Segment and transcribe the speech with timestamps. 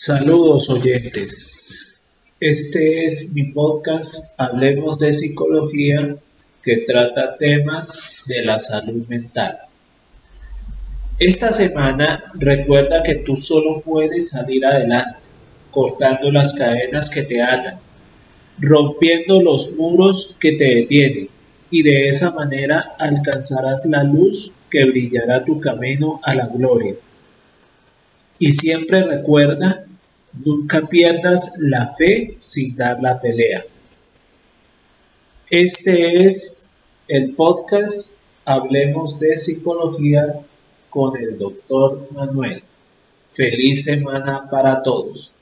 [0.00, 1.88] Saludos oyentes.
[2.38, 6.14] Este es mi podcast Hablemos de Psicología
[6.62, 9.58] que trata temas de la salud mental.
[11.18, 15.18] Esta semana recuerda que tú solo puedes salir adelante,
[15.72, 17.80] cortando las cadenas que te atan,
[18.60, 21.28] rompiendo los muros que te detienen
[21.72, 26.94] y de esa manera alcanzarás la luz que brillará tu camino a la gloria.
[28.38, 29.86] Y siempre recuerda,
[30.32, 33.64] nunca pierdas la fe sin dar la pelea.
[35.50, 40.40] Este es el podcast Hablemos de Psicología
[40.90, 42.62] con el doctor Manuel.
[43.32, 45.32] Feliz semana para todos.